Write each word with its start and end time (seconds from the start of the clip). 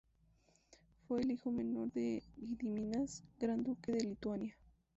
Fue 1.07 1.21
el 1.21 1.29
hijo 1.29 1.51
menor 1.51 1.91
de 1.93 2.23
Gediminas, 2.39 3.21
Gran 3.39 3.61
Duque 3.63 3.91
de 3.91 4.03
Lituania. 4.03 4.57